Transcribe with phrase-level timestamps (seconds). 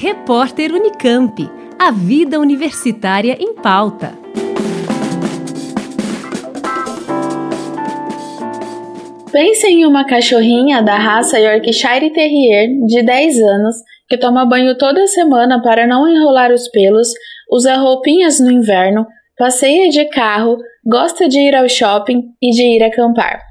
[0.00, 1.50] Repórter Unicamp.
[1.76, 4.12] A vida universitária em pauta.
[9.32, 13.74] Pense em uma cachorrinha da raça Yorkshire Terrier de 10 anos
[14.08, 17.08] que toma banho toda semana para não enrolar os pelos,
[17.50, 19.04] usa roupinhas no inverno,
[19.36, 23.47] passeia de carro, gosta de ir ao shopping e de ir acampar.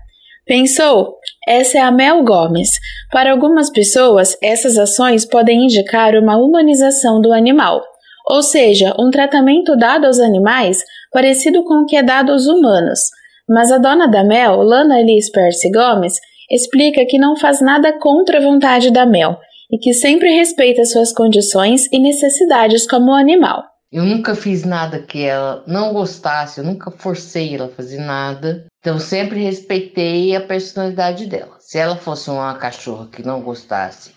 [0.47, 1.17] Pensou?
[1.45, 2.69] Essa é a Mel Gomes.
[3.11, 7.83] Para algumas pessoas, essas ações podem indicar uma humanização do animal,
[8.29, 12.99] ou seja, um tratamento dado aos animais parecido com o que é dado aos humanos.
[13.47, 16.17] Mas a dona da Mel, Lana Liz Percy Gomes,
[16.49, 19.37] explica que não faz nada contra a vontade da Mel
[19.69, 23.63] e que sempre respeita suas condições e necessidades como animal.
[23.91, 28.65] Eu nunca fiz nada que ela não gostasse, eu nunca forcei ela a fazer nada.
[28.79, 31.55] Então sempre respeitei a personalidade dela.
[31.59, 34.11] Se ela fosse uma cachorra que não gostasse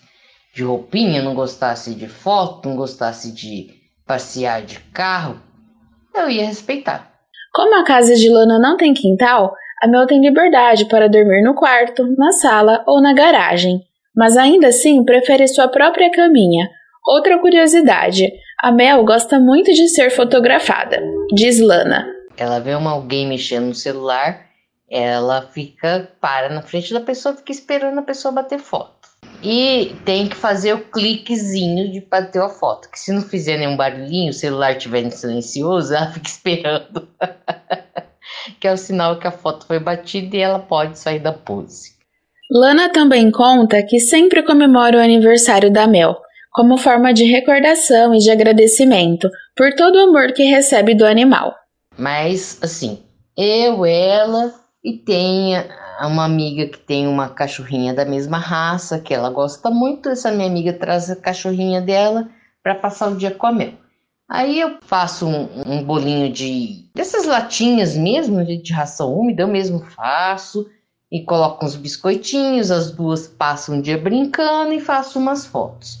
[0.53, 3.69] de roupinha, não gostasse de foto, não gostasse de
[4.05, 5.41] passear de carro,
[6.13, 7.09] eu ia respeitar.
[7.53, 11.55] Como a casa de Lana não tem quintal, a Mel tem liberdade para dormir no
[11.55, 13.81] quarto, na sala ou na garagem
[14.15, 16.69] mas ainda assim prefere sua própria caminha.
[17.05, 21.01] Outra curiosidade: a Mel gosta muito de ser fotografada,
[21.33, 22.07] diz Lana.
[22.37, 24.45] Ela vê uma, alguém mexendo no celular,
[24.89, 29.09] ela fica, para na frente da pessoa, fica esperando a pessoa bater foto.
[29.43, 33.75] E tem que fazer o cliquezinho de bater a foto, que se não fizer nenhum
[33.75, 37.07] barulhinho, o celular estiver silencioso, ela fica esperando.
[38.59, 41.91] que é o sinal que a foto foi batida e ela pode sair da pose.
[42.51, 46.17] Lana também conta que sempre comemora o aniversário da Mel,
[46.51, 51.55] como forma de recordação e de agradecimento por todo o amor que recebe do animal.
[51.97, 52.99] Mas, assim,
[53.37, 55.53] eu, ela e tem
[56.01, 60.09] uma amiga que tem uma cachorrinha da mesma raça, que ela gosta muito.
[60.09, 62.29] Essa minha amiga traz a cachorrinha dela
[62.63, 63.73] para passar o dia com a Mel.
[64.29, 69.79] Aí eu faço um, um bolinho de dessas latinhas mesmo de, ração úmida, eu mesmo
[69.79, 70.69] faço
[71.11, 75.99] e coloco uns biscoitinhos, as duas passam um dia brincando e faço umas fotos.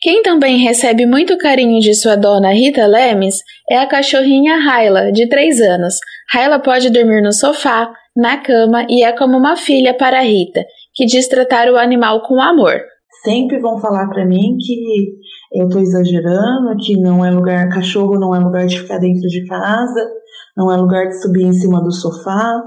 [0.00, 3.36] Quem também recebe muito carinho de sua dona Rita Lemes
[3.68, 5.94] é a cachorrinha Raila, de 3 anos.
[6.32, 11.04] Raila pode dormir no sofá, na cama e é como uma filha para Rita, que
[11.04, 12.80] diz tratar o animal com amor.
[13.22, 15.18] Sempre vão falar para mim que
[15.52, 19.46] eu estou exagerando, que não é lugar, cachorro não é lugar de ficar dentro de
[19.46, 20.10] casa,
[20.56, 22.62] não é lugar de subir em cima do sofá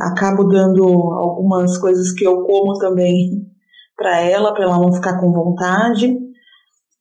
[0.00, 3.46] acabo dando algumas coisas que eu como também
[3.96, 6.18] para ela, para ela não ficar com vontade.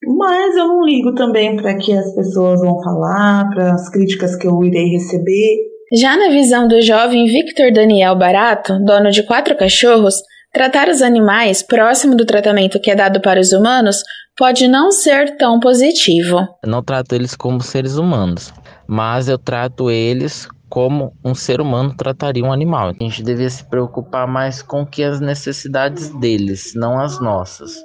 [0.06, 4.48] Mas eu não ligo também para que as pessoas vão falar, para as críticas que
[4.48, 5.58] eu irei receber.
[5.96, 10.16] Já na visão do jovem Victor Daniel Barato, dono de quatro cachorros,
[10.52, 14.04] tratar os animais próximo do tratamento que é dado para os humanos
[14.36, 16.40] pode não ser tão positivo.
[16.64, 18.52] Eu não trato eles como seres humanos,
[18.88, 22.90] mas eu trato eles como um ser humano trataria um animal.
[22.90, 27.76] A gente devia se preocupar mais com que as necessidades deles, não as nossas.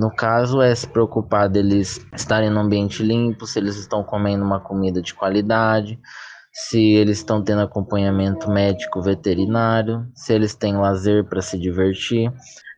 [0.00, 4.58] No caso, é se preocupar deles estarem no ambiente limpo, se eles estão comendo uma
[4.58, 5.98] comida de qualidade,
[6.50, 12.32] se eles estão tendo acompanhamento médico veterinário, se eles têm lazer para se divertir.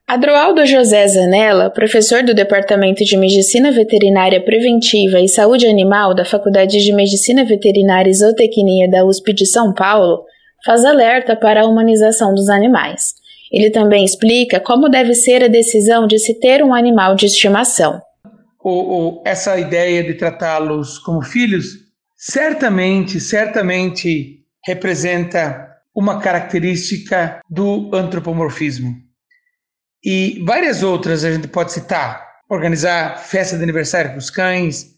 [0.04, 6.84] Adroaldo José Zanella, professor do Departamento de Medicina Veterinária Preventiva e Saúde Animal da Faculdade
[6.84, 10.24] de Medicina Veterinária e Zootecnia da USP de São Paulo,
[10.66, 13.21] faz alerta para a humanização dos animais.
[13.52, 18.00] Ele também explica como deve ser a decisão de se ter um animal de estimação.
[18.64, 21.82] O, essa ideia de tratá-los como filhos
[22.16, 28.94] certamente, certamente representa uma característica do antropomorfismo.
[30.02, 34.92] E várias outras a gente pode citar: organizar festa de aniversário para os cães,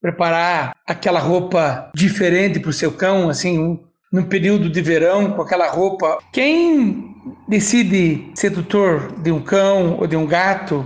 [0.00, 5.42] preparar aquela roupa diferente para o seu cão, assim, um, no período de verão, com
[5.42, 6.18] aquela roupa.
[6.32, 7.13] Quem
[7.48, 10.84] decide ser tutor de um cão ou de um gato,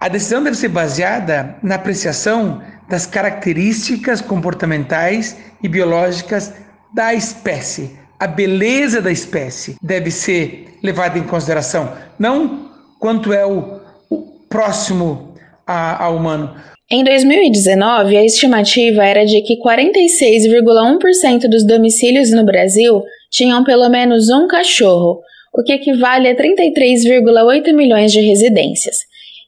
[0.00, 6.52] a decisão deve ser baseada na apreciação das características comportamentais e biológicas
[6.92, 7.96] da espécie.
[8.18, 14.18] A beleza da espécie deve ser levada em consideração, não quanto é o, o
[14.48, 15.34] próximo
[15.66, 16.54] ao humano.
[16.90, 24.28] Em 2019, a estimativa era de que 46,1% dos domicílios no Brasil tinham pelo menos
[24.28, 25.20] um cachorro,
[25.52, 28.96] o que equivale a 33,8 milhões de residências,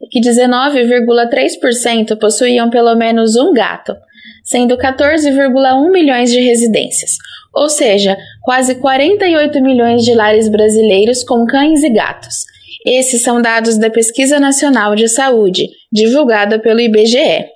[0.03, 3.95] e que 19,3% possuíam pelo menos um gato,
[4.45, 7.13] sendo 14,1 milhões de residências,
[7.55, 12.45] ou seja, quase 48 milhões de lares brasileiros com cães e gatos.
[12.87, 17.47] Esses são dados da Pesquisa Nacional de Saúde, divulgada pelo IBGE.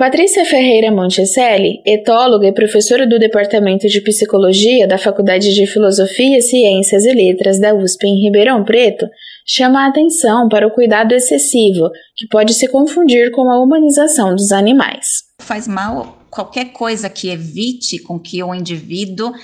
[0.00, 7.04] Patrícia Ferreira Monticelli, etóloga e professora do Departamento de Psicologia da Faculdade de Filosofia, Ciências
[7.04, 9.06] e Letras da USP em Ribeirão Preto,
[9.46, 14.52] chama a atenção para o cuidado excessivo, que pode se confundir com a humanização dos
[14.52, 15.24] animais.
[15.38, 19.34] Faz mal qualquer coisa que evite com que o indivíduo uh,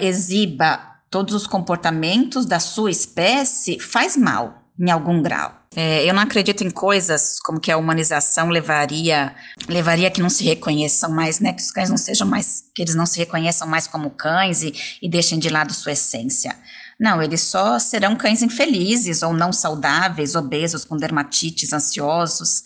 [0.00, 5.54] exiba todos os comportamentos da sua espécie, faz mal em algum grau.
[5.74, 9.34] É, eu não acredito em coisas como que a humanização levaria
[9.68, 11.52] levaria que não se reconheçam mais, né?
[11.52, 14.72] Que os cães não sejam mais, que eles não se reconheçam mais como cães e,
[15.02, 16.54] e deixem de lado sua essência.
[16.98, 22.62] Não, eles só serão cães infelizes ou não saudáveis, obesos, com dermatites, ansiosos.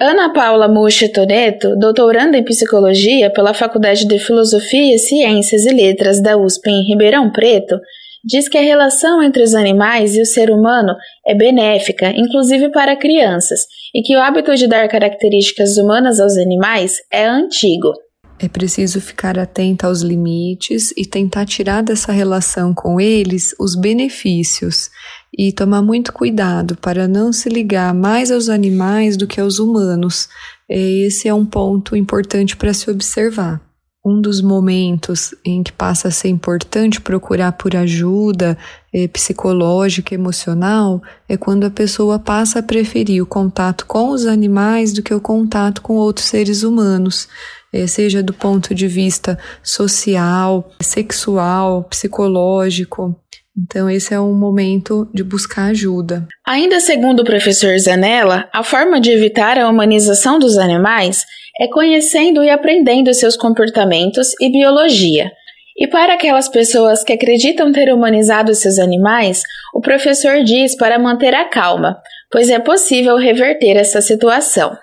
[0.00, 6.36] Ana Paula Muxa Toreto, doutoranda em psicologia pela Faculdade de Filosofia, Ciências e Letras da
[6.36, 7.78] USP em Ribeirão Preto,
[8.24, 10.94] diz que a relação entre os animais e o ser humano
[11.26, 13.60] é benéfica, inclusive para crianças,
[13.94, 17.92] e que o hábito de dar características humanas aos animais é antigo.
[18.38, 24.90] É preciso ficar atento aos limites e tentar tirar dessa relação com eles os benefícios
[25.36, 30.28] e tomar muito cuidado para não se ligar mais aos animais do que aos humanos.
[30.68, 33.60] Esse é um ponto importante para se observar
[34.04, 38.58] um dos momentos em que passa a ser importante procurar por ajuda
[38.92, 44.92] eh, psicológica, emocional, é quando a pessoa passa a preferir o contato com os animais
[44.92, 47.28] do que o contato com outros seres humanos,
[47.72, 53.16] eh, seja do ponto de vista social, sexual, psicológico.
[53.56, 56.26] Então, esse é um momento de buscar ajuda.
[56.44, 61.24] Ainda segundo o professor Zanella, a forma de evitar a humanização dos animais
[61.60, 65.30] é conhecendo e aprendendo seus comportamentos e biologia.
[65.76, 69.42] E para aquelas pessoas que acreditam ter humanizado seus animais,
[69.72, 71.96] o professor diz para manter a calma,
[72.30, 74.76] pois é possível reverter essa situação.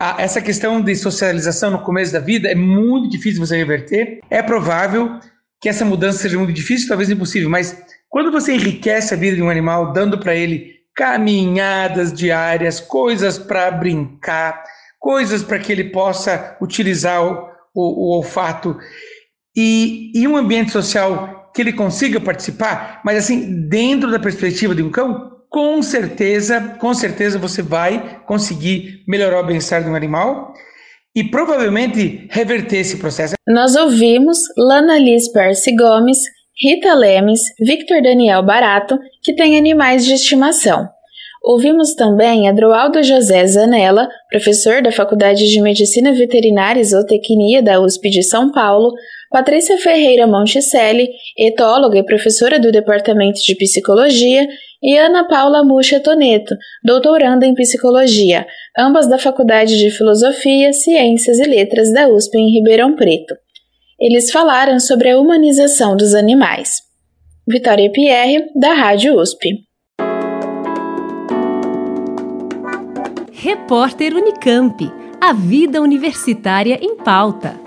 [0.00, 4.20] Ah, essa questão de socialização no começo da vida é muito difícil você reverter.
[4.30, 5.18] É provável
[5.60, 7.76] que essa mudança seja muito difícil, talvez impossível, mas
[8.08, 13.70] quando você enriquece a vida de um animal, dando para ele caminhadas diárias, coisas para
[13.70, 14.64] brincar,
[14.98, 18.76] coisas para que ele possa utilizar o, o, o olfato
[19.56, 24.82] e, e um ambiente social que ele consiga participar, mas assim, dentro da perspectiva de
[24.82, 30.52] um cão, com certeza, com certeza você vai conseguir melhorar o bem-estar de um animal
[31.16, 33.34] e provavelmente reverter esse processo.
[33.46, 36.18] Nós ouvimos Lana Liz Percy Gomes,
[36.60, 40.88] Rita Lemes, Victor Daniel Barato, que tem animais de estimação.
[41.44, 48.10] Ouvimos também Adroaldo José Zanella, professor da Faculdade de Medicina Veterinária e Zootecnia da USP
[48.10, 48.92] de São Paulo,
[49.30, 51.08] Patrícia Ferreira Monticelli,
[51.38, 54.44] etóloga e professora do Departamento de Psicologia,
[54.82, 58.44] e Ana Paula Muxa Toneto, doutoranda em Psicologia,
[58.76, 63.34] ambas da Faculdade de Filosofia, Ciências e Letras da USP em Ribeirão Preto.
[64.00, 66.82] Eles falaram sobre a humanização dos animais.
[67.48, 69.48] Vitória Pierre, da Rádio USP.
[73.32, 74.88] Repórter Unicamp.
[75.20, 77.58] A vida universitária em pauta.